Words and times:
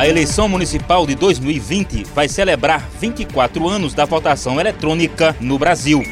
A 0.00 0.08
eleição 0.08 0.48
municipal 0.48 1.06
de 1.06 1.14
2020 1.14 2.04
vai 2.14 2.26
celebrar 2.26 2.88
24 2.98 3.68
anos 3.68 3.92
da 3.92 4.06
votação 4.06 4.58
eletrônica 4.58 5.36
no 5.38 5.58
Brasil. 5.58 6.02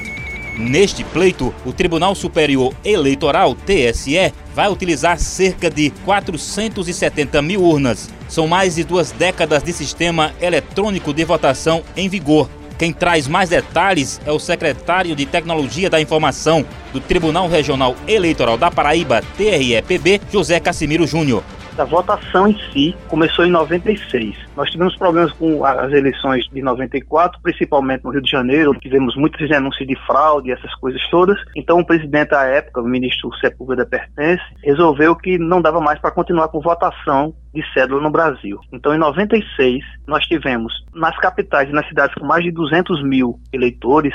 Neste 0.58 1.02
pleito, 1.02 1.54
o 1.64 1.72
Tribunal 1.72 2.14
Superior 2.14 2.74
Eleitoral, 2.84 3.54
TSE, 3.54 4.30
vai 4.54 4.70
utilizar 4.70 5.18
cerca 5.18 5.70
de 5.70 5.88
470 6.04 7.40
mil 7.40 7.62
urnas. 7.62 8.10
São 8.28 8.46
mais 8.46 8.74
de 8.74 8.84
duas 8.84 9.10
décadas 9.10 9.62
de 9.62 9.72
sistema 9.72 10.34
eletrônico 10.38 11.14
de 11.14 11.24
votação 11.24 11.82
em 11.96 12.10
vigor. 12.10 12.46
Quem 12.78 12.92
traz 12.92 13.26
mais 13.26 13.48
detalhes 13.48 14.20
é 14.26 14.30
o 14.30 14.38
secretário 14.38 15.16
de 15.16 15.24
Tecnologia 15.24 15.88
da 15.88 15.98
Informação 15.98 16.62
do 16.92 17.00
Tribunal 17.00 17.48
Regional 17.48 17.96
Eleitoral 18.06 18.58
da 18.58 18.70
Paraíba, 18.70 19.22
TREPB, 19.38 20.20
José 20.30 20.60
Cassimiro 20.60 21.06
Júnior 21.06 21.42
a 21.78 21.84
votação 21.84 22.48
em 22.48 22.58
si 22.72 22.94
começou 23.08 23.44
em 23.44 23.50
96. 23.50 24.36
Nós 24.56 24.70
tivemos 24.70 24.96
problemas 24.96 25.32
com 25.32 25.64
as 25.64 25.92
eleições 25.92 26.44
de 26.52 26.62
94, 26.62 27.40
principalmente 27.42 28.04
no 28.04 28.10
Rio 28.10 28.22
de 28.22 28.30
Janeiro, 28.30 28.74
tivemos 28.80 29.16
muitos 29.16 29.48
denúncias 29.48 29.86
de 29.86 29.96
fraude, 30.06 30.50
essas 30.50 30.74
coisas 30.76 31.00
todas. 31.10 31.38
Então 31.56 31.78
o 31.78 31.86
presidente 31.86 32.34
à 32.34 32.44
época, 32.44 32.80
o 32.80 32.88
ministro 32.88 33.30
Sepúlveda 33.40 33.86
Pertence, 33.86 34.42
resolveu 34.62 35.14
que 35.16 35.38
não 35.38 35.60
dava 35.62 35.80
mais 35.80 35.98
para 36.00 36.10
continuar 36.10 36.48
com 36.48 36.60
votação 36.60 37.34
de 37.54 37.62
cédula 37.72 38.00
no 38.00 38.10
Brasil. 38.10 38.60
Então, 38.72 38.94
em 38.94 38.98
96, 38.98 39.84
nós 40.06 40.24
tivemos 40.26 40.72
nas 40.94 41.16
capitais 41.18 41.68
e 41.68 41.72
nas 41.72 41.86
cidades 41.88 42.14
com 42.14 42.26
mais 42.26 42.44
de 42.44 42.50
200 42.50 43.02
mil 43.02 43.38
eleitores 43.52 44.14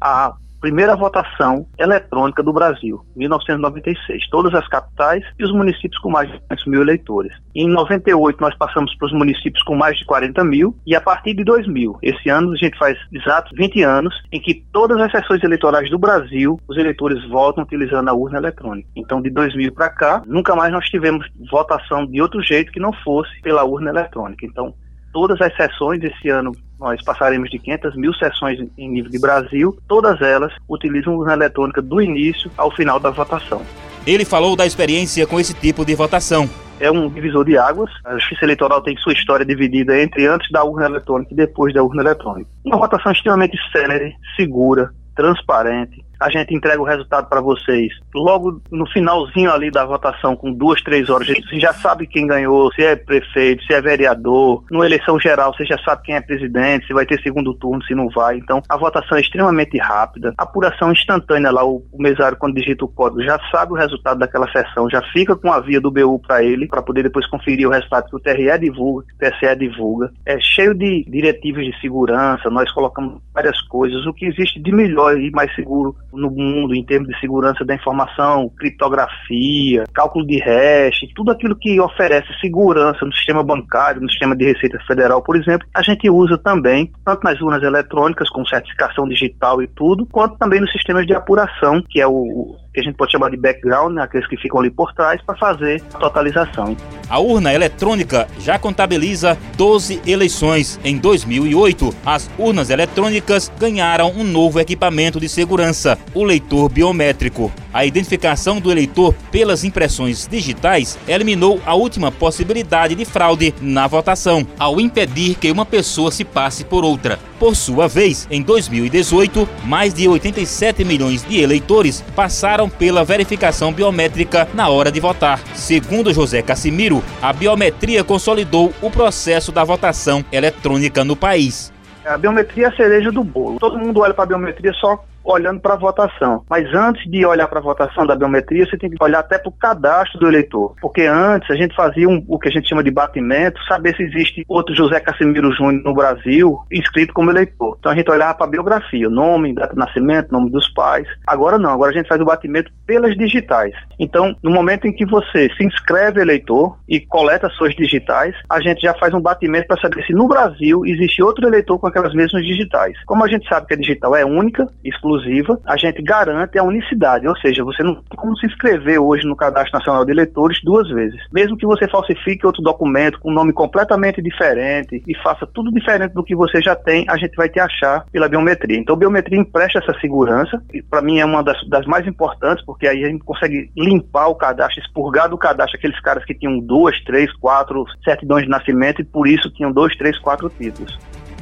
a 0.00 0.34
primeira 0.64 0.96
votação 0.96 1.66
eletrônica 1.78 2.42
do 2.42 2.50
Brasil, 2.50 3.04
1996. 3.14 4.30
Todas 4.30 4.54
as 4.54 4.66
capitais 4.66 5.22
e 5.38 5.44
os 5.44 5.52
municípios 5.52 6.00
com 6.00 6.08
mais 6.08 6.26
de 6.32 6.38
500 6.48 6.66
mil 6.68 6.80
eleitores. 6.80 7.36
Em 7.54 7.68
98, 7.68 8.40
nós 8.40 8.56
passamos 8.56 8.96
para 8.96 9.04
os 9.04 9.12
municípios 9.12 9.62
com 9.64 9.76
mais 9.76 9.98
de 9.98 10.06
40 10.06 10.42
mil 10.42 10.74
e 10.86 10.96
a 10.96 11.02
partir 11.02 11.34
de 11.34 11.44
2000, 11.44 11.98
esse 12.02 12.30
ano 12.30 12.52
a 12.52 12.56
gente 12.56 12.78
faz 12.78 12.96
exatos 13.12 13.52
20 13.54 13.82
anos 13.82 14.14
em 14.32 14.40
que 14.40 14.64
todas 14.72 14.98
as 15.02 15.12
sessões 15.12 15.44
eleitorais 15.44 15.90
do 15.90 15.98
Brasil, 15.98 16.58
os 16.66 16.78
eleitores 16.78 17.22
votam 17.28 17.62
utilizando 17.62 18.08
a 18.08 18.14
urna 18.14 18.38
eletrônica. 18.38 18.88
Então, 18.96 19.20
de 19.20 19.28
2000 19.28 19.70
para 19.70 19.90
cá, 19.90 20.22
nunca 20.26 20.56
mais 20.56 20.72
nós 20.72 20.86
tivemos 20.86 21.26
votação 21.50 22.06
de 22.06 22.22
outro 22.22 22.42
jeito 22.42 22.72
que 22.72 22.80
não 22.80 22.92
fosse 23.04 23.38
pela 23.42 23.64
urna 23.64 23.90
eletrônica. 23.90 24.46
Então, 24.46 24.72
todas 25.14 25.40
as 25.40 25.56
sessões 25.56 26.02
esse 26.02 26.28
ano 26.28 26.52
nós 26.78 27.02
passaremos 27.02 27.48
de 27.48 27.58
500 27.58 27.96
mil 27.96 28.12
sessões 28.12 28.58
em 28.76 28.90
nível 28.90 29.10
de 29.10 29.18
Brasil, 29.18 29.78
todas 29.88 30.20
elas 30.20 30.52
utilizam 30.68 31.16
urna 31.16 31.32
eletrônica 31.32 31.80
do 31.80 32.02
início 32.02 32.50
ao 32.58 32.70
final 32.70 32.98
da 32.98 33.10
votação. 33.10 33.62
Ele 34.04 34.24
falou 34.24 34.54
da 34.54 34.66
experiência 34.66 35.26
com 35.26 35.40
esse 35.40 35.54
tipo 35.54 35.84
de 35.84 35.94
votação. 35.94 36.50
É 36.80 36.90
um 36.90 37.08
divisor 37.08 37.44
de 37.44 37.56
águas. 37.56 37.90
A 38.04 38.18
Justiça 38.18 38.44
Eleitoral 38.44 38.82
tem 38.82 38.96
sua 38.98 39.12
história 39.12 39.46
dividida 39.46 39.98
entre 39.98 40.26
antes 40.26 40.50
da 40.50 40.64
urna 40.64 40.86
eletrônica 40.86 41.32
e 41.32 41.36
depois 41.36 41.72
da 41.72 41.82
urna 41.82 42.02
eletrônica. 42.02 42.50
Uma 42.64 42.76
votação 42.76 43.12
extremamente 43.12 43.56
célere, 43.72 44.12
segura, 44.36 44.90
transparente, 45.14 46.04
a 46.24 46.30
gente 46.30 46.54
entrega 46.54 46.80
o 46.80 46.84
resultado 46.84 47.28
para 47.28 47.40
vocês. 47.42 47.92
Logo 48.14 48.62
no 48.70 48.86
finalzinho 48.86 49.52
ali 49.52 49.70
da 49.70 49.84
votação, 49.84 50.34
com 50.34 50.50
duas, 50.50 50.82
três 50.82 51.10
horas, 51.10 51.28
a 51.28 51.34
gente 51.34 51.60
já 51.60 51.72
sabe 51.74 52.06
quem 52.06 52.26
ganhou, 52.26 52.72
se 52.72 52.82
é 52.82 52.96
prefeito, 52.96 53.62
se 53.64 53.74
é 53.74 53.80
vereador. 53.80 54.64
No 54.70 54.82
eleição 54.82 55.20
geral, 55.20 55.54
você 55.54 55.66
já 55.66 55.76
sabe 55.84 56.02
quem 56.02 56.14
é 56.14 56.22
presidente, 56.22 56.86
se 56.86 56.94
vai 56.94 57.04
ter 57.04 57.20
segundo 57.20 57.52
turno, 57.54 57.84
se 57.84 57.94
não 57.94 58.08
vai. 58.08 58.38
Então, 58.38 58.62
a 58.66 58.76
votação 58.76 59.18
é 59.18 59.20
extremamente 59.20 59.76
rápida. 59.76 60.32
Apuração 60.38 60.92
instantânea 60.92 61.50
lá, 61.50 61.62
o, 61.62 61.84
o 61.92 62.02
mesário, 62.02 62.38
quando 62.38 62.54
digita 62.54 62.86
o 62.86 62.88
código, 62.88 63.22
já 63.22 63.38
sabe 63.50 63.72
o 63.72 63.76
resultado 63.76 64.18
daquela 64.18 64.50
sessão, 64.50 64.88
já 64.88 65.02
fica 65.12 65.36
com 65.36 65.52
a 65.52 65.60
via 65.60 65.80
do 65.80 65.90
BU 65.90 66.20
para 66.20 66.42
ele, 66.42 66.66
para 66.66 66.82
poder 66.82 67.02
depois 67.02 67.26
conferir 67.26 67.68
o 67.68 67.70
resultado 67.70 68.08
que 68.08 68.16
o 68.16 68.20
TRE 68.20 68.58
divulga, 68.58 69.04
que 69.06 69.26
o 69.26 69.30
TSE 69.30 69.56
divulga. 69.56 70.10
É 70.24 70.38
cheio 70.40 70.74
de 70.74 71.04
diretivas 71.06 71.66
de 71.66 71.78
segurança, 71.80 72.48
nós 72.48 72.72
colocamos 72.72 73.20
várias 73.34 73.60
coisas, 73.62 74.06
o 74.06 74.14
que 74.14 74.24
existe 74.24 74.58
de 74.58 74.72
melhor 74.72 75.18
e 75.18 75.30
mais 75.30 75.54
seguro 75.54 75.94
no 76.14 76.30
mundo 76.30 76.74
em 76.74 76.84
termos 76.84 77.08
de 77.08 77.20
segurança 77.20 77.64
da 77.64 77.74
informação, 77.74 78.50
criptografia, 78.56 79.84
cálculo 79.92 80.26
de 80.26 80.38
hash, 80.38 81.00
tudo 81.14 81.30
aquilo 81.30 81.56
que 81.56 81.80
oferece 81.80 82.28
segurança 82.40 83.04
no 83.04 83.12
sistema 83.12 83.42
bancário, 83.42 84.00
no 84.00 84.10
sistema 84.10 84.36
de 84.36 84.44
Receita 84.44 84.78
Federal, 84.86 85.22
por 85.22 85.36
exemplo, 85.36 85.66
a 85.74 85.82
gente 85.82 86.08
usa 86.08 86.38
também, 86.38 86.90
tanto 87.04 87.22
nas 87.24 87.40
urnas 87.40 87.62
eletrônicas, 87.62 88.28
com 88.30 88.44
certificação 88.44 89.08
digital 89.08 89.62
e 89.62 89.66
tudo, 89.66 90.06
quanto 90.06 90.38
também 90.38 90.60
nos 90.60 90.72
sistemas 90.72 91.06
de 91.06 91.14
apuração, 91.14 91.82
que 91.88 92.00
é 92.00 92.06
o 92.06 92.56
que 92.74 92.80
a 92.80 92.82
gente 92.82 92.96
pode 92.96 93.12
chamar 93.12 93.30
de 93.30 93.36
background, 93.36 93.94
né, 93.94 94.02
aqueles 94.02 94.26
que 94.26 94.36
ficam 94.36 94.58
ali 94.58 94.70
por 94.70 94.92
trás, 94.92 95.22
para 95.22 95.36
fazer 95.36 95.80
a 95.94 95.98
totalização. 95.98 96.76
A 97.08 97.20
urna 97.20 97.54
eletrônica 97.54 98.26
já 98.40 98.58
contabiliza 98.58 99.38
12 99.56 100.02
eleições. 100.04 100.80
Em 100.84 100.98
2008, 100.98 101.94
as 102.04 102.28
urnas 102.36 102.70
eletrônicas 102.70 103.50
ganharam 103.58 104.10
um 104.10 104.24
novo 104.24 104.58
equipamento 104.58 105.20
de 105.20 105.28
segurança, 105.28 105.96
o 106.12 106.24
leitor 106.24 106.68
biométrico. 106.68 107.52
A 107.74 107.84
identificação 107.84 108.60
do 108.60 108.70
eleitor 108.70 109.12
pelas 109.32 109.64
impressões 109.64 110.28
digitais 110.28 110.96
eliminou 111.08 111.60
a 111.66 111.74
última 111.74 112.12
possibilidade 112.12 112.94
de 112.94 113.04
fraude 113.04 113.52
na 113.60 113.88
votação, 113.88 114.46
ao 114.56 114.80
impedir 114.80 115.34
que 115.34 115.50
uma 115.50 115.66
pessoa 115.66 116.12
se 116.12 116.24
passe 116.24 116.64
por 116.64 116.84
outra. 116.84 117.18
Por 117.36 117.56
sua 117.56 117.88
vez, 117.88 118.28
em 118.30 118.40
2018, 118.42 119.48
mais 119.64 119.92
de 119.92 120.06
87 120.06 120.84
milhões 120.84 121.24
de 121.24 121.40
eleitores 121.40 122.00
passaram 122.14 122.68
pela 122.68 123.02
verificação 123.02 123.72
biométrica 123.72 124.46
na 124.54 124.68
hora 124.68 124.92
de 124.92 125.00
votar. 125.00 125.40
Segundo 125.52 126.14
José 126.14 126.42
Cassimiro, 126.42 127.02
a 127.20 127.32
biometria 127.32 128.04
consolidou 128.04 128.72
o 128.80 128.88
processo 128.88 129.50
da 129.50 129.64
votação 129.64 130.24
eletrônica 130.30 131.02
no 131.02 131.16
país. 131.16 131.72
A 132.06 132.16
biometria 132.16 132.66
é 132.66 132.68
a 132.68 132.76
cereja 132.76 133.10
do 133.10 133.24
bolo. 133.24 133.58
Todo 133.58 133.78
mundo 133.78 133.98
olha 133.98 134.14
para 134.14 134.22
a 134.22 134.28
biometria 134.28 134.72
só 134.74 135.02
olhando 135.24 135.60
para 135.60 135.74
a 135.74 135.78
votação. 135.78 136.44
Mas 136.48 136.72
antes 136.74 137.10
de 137.10 137.24
olhar 137.24 137.48
para 137.48 137.58
a 137.58 137.62
votação 137.62 138.06
da 138.06 138.14
biometria, 138.14 138.66
você 138.66 138.76
tem 138.76 138.90
que 138.90 139.02
olhar 139.02 139.20
até 139.20 139.38
para 139.38 139.48
o 139.48 139.52
cadastro 139.52 140.20
do 140.20 140.28
eleitor. 140.28 140.74
Porque 140.80 141.02
antes 141.02 141.50
a 141.50 141.54
gente 141.54 141.74
fazia 141.74 142.08
um, 142.08 142.24
o 142.28 142.38
que 142.38 142.48
a 142.48 142.52
gente 142.52 142.68
chama 142.68 142.84
de 142.84 142.90
batimento, 142.90 143.62
saber 143.64 143.96
se 143.96 144.02
existe 144.02 144.44
outro 144.48 144.74
José 144.74 145.00
Casimiro 145.00 145.52
Júnior 145.52 145.82
no 145.84 145.94
Brasil 145.94 146.58
inscrito 146.70 147.12
como 147.12 147.30
eleitor. 147.30 147.76
Então 147.78 147.92
a 147.92 147.94
gente 147.94 148.10
olhava 148.10 148.34
para 148.34 148.46
a 148.46 148.50
biografia, 148.50 149.08
nome, 149.08 149.54
data 149.54 149.72
de 149.72 149.78
nascimento, 149.78 150.32
nome 150.32 150.50
dos 150.50 150.68
pais. 150.74 151.06
Agora 151.26 151.58
não, 151.58 151.70
agora 151.70 151.90
a 151.90 151.94
gente 151.94 152.08
faz 152.08 152.20
o 152.20 152.24
batimento 152.24 152.70
pelas 152.86 153.16
digitais. 153.16 153.72
Então, 153.98 154.36
no 154.42 154.50
momento 154.50 154.86
em 154.86 154.92
que 154.92 155.06
você 155.06 155.48
se 155.56 155.64
inscreve 155.64 156.20
eleitor 156.20 156.76
e 156.88 157.00
coleta 157.00 157.48
suas 157.50 157.74
digitais, 157.74 158.34
a 158.50 158.60
gente 158.60 158.80
já 158.80 158.94
faz 158.94 159.14
um 159.14 159.20
batimento 159.20 159.66
para 159.66 159.80
saber 159.80 160.04
se 160.04 160.12
no 160.12 160.28
Brasil 160.28 160.84
existe 160.84 161.22
outro 161.22 161.46
eleitor 161.46 161.78
com 161.78 161.86
aquelas 161.86 162.12
mesmas 162.14 162.44
digitais. 162.44 162.96
Como 163.06 163.24
a 163.24 163.28
gente 163.28 163.48
sabe 163.48 163.66
que 163.66 163.74
a 163.74 163.78
digital 163.78 164.14
é 164.14 164.24
única, 164.24 164.66
exclusiva, 164.84 165.13
exclusiva, 165.14 165.60
a 165.66 165.76
gente 165.76 166.02
garante 166.02 166.58
a 166.58 166.62
unicidade, 166.62 167.26
ou 167.26 167.36
seja, 167.36 167.64
você 167.64 167.82
não 167.82 167.94
tem 167.94 168.16
como 168.16 168.36
se 168.36 168.46
inscrever 168.46 169.00
hoje 169.00 169.26
no 169.26 169.36
Cadastro 169.36 169.78
Nacional 169.78 170.04
de 170.04 170.12
Eleitores 170.12 170.60
duas 170.62 170.88
vezes. 170.88 171.20
Mesmo 171.32 171.56
que 171.56 171.66
você 171.66 171.88
falsifique 171.88 172.46
outro 172.46 172.62
documento 172.62 173.18
com 173.20 173.30
um 173.30 173.34
nome 173.34 173.52
completamente 173.52 174.20
diferente 174.20 175.02
e 175.06 175.14
faça 175.22 175.46
tudo 175.46 175.70
diferente 175.70 176.12
do 176.12 176.24
que 176.24 176.34
você 176.34 176.60
já 176.60 176.74
tem, 176.74 177.04
a 177.08 177.16
gente 177.16 177.34
vai 177.36 177.48
te 177.48 177.60
achar 177.60 178.04
pela 178.10 178.28
biometria. 178.28 178.78
Então, 178.78 178.94
a 178.94 178.98
biometria 178.98 179.38
empresta 179.38 179.78
essa 179.78 179.98
segurança, 180.00 180.62
e 180.72 180.82
para 180.82 181.02
mim 181.02 181.18
é 181.18 181.24
uma 181.24 181.42
das, 181.42 181.56
das 181.68 181.86
mais 181.86 182.06
importantes, 182.06 182.64
porque 182.64 182.86
aí 182.86 183.04
a 183.04 183.08
gente 183.08 183.24
consegue 183.24 183.70
limpar 183.76 184.28
o 184.28 184.34
cadastro, 184.34 184.80
expurgar 184.80 185.28
do 185.28 185.38
cadastro 185.38 185.78
aqueles 185.78 186.00
caras 186.00 186.24
que 186.24 186.34
tinham 186.34 186.58
duas, 186.58 186.98
três, 187.04 187.32
quatro 187.36 187.84
certidões 188.02 188.44
de 188.44 188.50
nascimento 188.50 189.00
e 189.00 189.04
por 189.04 189.26
isso 189.26 189.50
tinham 189.50 189.72
dois, 189.72 189.96
três, 189.96 190.18
quatro 190.18 190.48
títulos. 190.48 190.98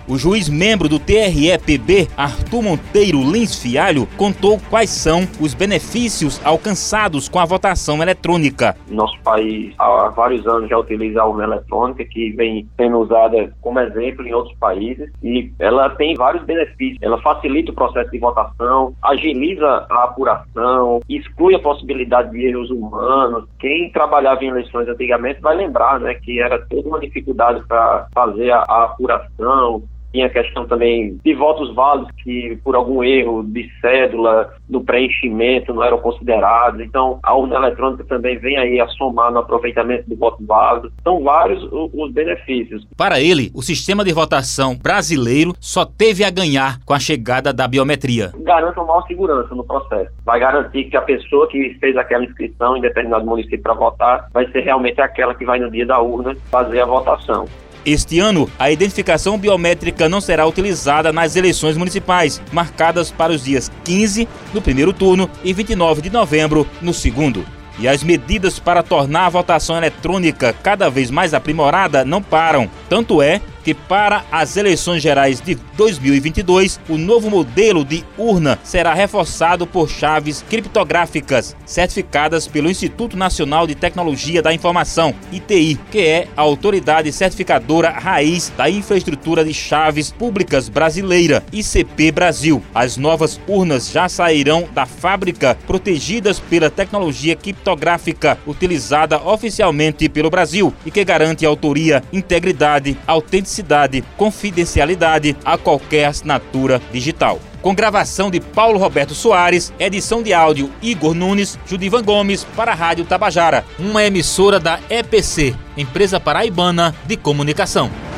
O 0.09 0.19
juiz 0.19 0.49
membro 0.49 0.89
do 0.89 0.99
TREPB, 0.99 2.09
Arthur 2.17 2.61
Monteiro 2.61 3.19
Lins 3.19 3.63
Fialho, 3.63 4.09
contou 4.17 4.59
quais 4.69 4.91
são 4.91 5.21
os 5.41 5.55
benefícios 5.55 6.45
alcançados 6.45 7.29
com 7.29 7.39
a 7.39 7.45
votação 7.45 8.03
eletrônica. 8.03 8.77
Nosso 8.91 9.17
país 9.23 9.73
há 9.79 10.09
vários 10.09 10.45
anos 10.47 10.69
já 10.69 10.77
utiliza 10.77 11.23
a 11.23 11.27
urna 11.27 11.45
eletrônica, 11.45 12.05
que 12.05 12.31
vem 12.33 12.69
sendo 12.77 12.99
usada 12.99 13.53
como 13.61 13.79
exemplo 13.79 14.27
em 14.27 14.35
outros 14.35 14.57
países, 14.59 15.09
e 15.23 15.53
ela 15.61 15.89
tem 15.91 16.17
vários 16.17 16.45
benefícios. 16.45 16.99
Ela 17.01 17.21
facilita 17.21 17.71
o 17.71 17.75
processo 17.75 18.11
de 18.11 18.19
votação, 18.19 18.95
agiliza 19.03 19.87
a 19.89 20.05
apuração, 20.05 21.01
exclui 21.09 21.55
a 21.55 21.61
possibilidade 21.61 22.33
de 22.33 22.45
erros 22.45 22.71
humanos. 22.71 23.45
Quem 23.61 23.91
trabalhava 23.93 24.45
em 24.45 24.49
eleições 24.49 24.89
antigamente 24.89 25.41
vai 25.41 25.57
lembrar 25.57 26.01
né, 26.01 26.15
que 26.15 26.41
era 26.41 26.59
toda 26.67 26.89
uma 26.89 26.99
dificuldade 26.99 27.63
para 27.69 28.09
fazer 28.13 28.51
a, 28.51 28.65
a 28.69 28.85
apuração, 28.85 29.85
tinha 30.13 30.27
a 30.27 30.31
questão 30.31 30.67
também 30.67 31.19
de 31.25 31.35
votos 31.35 31.75
válidos 31.75 32.11
que, 32.23 32.59
por 32.63 32.77
algum 32.77 33.03
erro 33.03 33.43
de 33.43 33.69
cédula, 33.81 34.53
do 34.69 34.81
preenchimento, 34.81 35.75
não 35.75 35.83
eram 35.83 35.99
considerados. 35.99 36.81
Então, 36.81 37.19
a 37.23 37.35
urna 37.35 37.57
eletrônica 37.57 38.05
também 38.05 38.39
vem 38.39 38.59
aí 38.59 38.81
a 38.81 38.87
somar 38.89 39.33
no 39.33 39.39
aproveitamento 39.39 40.09
do 40.09 40.17
voto 40.17 40.45
válido. 40.45 40.93
São 41.03 41.23
vários 41.23 41.63
os 41.73 42.13
benefícios. 42.13 42.87
Para 42.97 43.21
ele, 43.21 43.51
o 43.55 43.63
sistema 43.63 44.05
de 44.05 44.13
votação 44.13 44.77
brasileiro 44.77 45.55
só 45.59 45.85
teve 45.85 46.25
a 46.25 46.31
ganhar 46.31 46.79
com 46.85 46.93
a 46.93 46.99
chegada 46.99 47.53
da 47.53 47.67
biometria. 47.67 48.33
Garanta 48.39 48.81
uma 48.81 48.89
maior 48.89 49.07
segurança 49.07 49.55
no 49.55 49.65
processo. 49.65 50.11
Vai 50.25 50.41
garantir 50.41 50.85
que 50.85 50.97
a 50.97 51.03
pessoa 51.03 51.49
que 51.49 51.77
fez 51.81 51.97
aquela 51.97 52.25
inscrição 52.25 52.77
em 52.77 52.81
determinado 52.81 53.25
município 53.25 53.63
para 53.63 53.75
votar 53.75 54.29
vai 54.33 54.47
ser 54.51 54.61
realmente 54.61 55.01
aquela 55.01 55.35
que 55.35 55.45
vai 55.45 55.59
no 55.59 55.71
dia 55.71 55.87
da 55.87 56.01
urna 56.01 56.37
fazer 56.51 56.81
a 56.81 56.87
votação. 56.87 57.47
Este 57.85 58.21
ano, 58.21 58.49
a 58.59 58.71
identificação 58.71 59.37
biométrica 59.37 60.09
não 60.09 60.21
será 60.21 60.47
utilizada 60.47 61.13
nas 61.13 61.35
eleições 61.35 61.77
municipais, 61.77 62.41
marcadas 62.53 63.11
para 63.11 63.33
os 63.33 63.43
dias 63.43 63.71
15 63.85 64.29
no 64.55 64.63
primeiro 64.63 64.93
turno 64.93 65.29
e 65.43 65.53
29 65.53 66.01
de 66.03 66.11
novembro 66.11 66.67
no 66.81 66.95
segundo. 66.95 67.45
E 67.79 67.89
as 67.89 68.03
medidas 68.03 68.59
para 68.59 68.83
tornar 68.83 69.27
a 69.27 69.31
votação 69.31 69.77
eletrônica 69.77 70.55
cada 70.63 70.89
vez 70.89 71.11
mais 71.11 71.35
aprimorada 71.35 72.05
não 72.05 72.23
param. 72.23 72.71
Tanto 72.89 73.21
é 73.21 73.41
que 73.63 73.75
para 73.75 74.25
as 74.31 74.57
eleições 74.57 75.03
gerais 75.03 75.41
de 75.41 75.55
2022, 75.77 76.81
o 76.89 76.99
novo 76.99 77.31
modelo 77.31 77.85
de 77.85 78.05
urna 78.19 78.59
será 78.63 78.93
reforçado 78.93 79.67
por 79.67 79.89
chaves 79.89 80.45
criptográficas 80.49 81.57
certificadas 81.65 82.47
pelo 82.47 82.71
Instituto 82.71 83.17
Nacional 83.17 83.67
de 83.67 83.75
Tecnologia 83.75 84.43
da 84.43 84.53
Informação, 84.53 85.15
ITI, 85.31 85.79
que 85.91 86.01
é 86.01 86.29
a 86.37 86.43
autoridade 86.43 87.13
certificadora 87.13 87.91
raiz 87.91 88.53
da 88.57 88.69
infraestrutura 88.69 89.45
de 89.45 89.55
chaves 89.55 90.11
públicas 90.11 90.69
brasileira, 90.69 91.43
ICP 91.53 92.13
Brasil. 92.13 92.63
As 92.75 92.97
novas 92.97 93.41
urnas 93.47 93.91
já 93.91 94.09
sairão 94.09 94.69
da 94.75 94.87
fábrica 94.87 95.57
protegidas 95.67 96.39
pela 96.41 96.71
tecnologia 96.71 97.37
criptográfica 97.37 98.39
utilizada 98.47 99.21
oficialmente 99.23 100.09
pelo 100.09 100.31
Brasil 100.31 100.73
e 100.85 100.91
que 100.91 101.05
garante 101.05 101.47
autoria, 101.47 102.03
integridade, 102.13 102.97
autenticidade 103.07 103.52
autenticidade, 103.53 104.03
confidencialidade 104.17 105.37
a 105.45 105.59
qualquer 105.59 106.07
assinatura 106.07 106.81
digital. 106.91 107.39
Com 107.61 107.75
gravação 107.75 108.31
de 108.31 108.41
Paulo 108.41 108.79
Roberto 108.79 109.15
Soares, 109.15 109.73
edição 109.79 110.23
de 110.23 110.33
áudio 110.33 110.71
Igor 110.81 111.15
Nunes, 111.15 111.59
Judivan 111.67 112.03
Gomes 112.03 112.45
para 112.57 112.73
a 112.73 112.75
Rádio 112.75 113.05
Tabajara, 113.05 113.65
uma 113.79 114.03
emissora 114.03 114.59
da 114.59 114.81
EPC, 114.91 115.55
Empresa 115.77 116.19
Paraibana 116.19 116.95
de 117.07 117.17
Comunicação. 117.17 118.12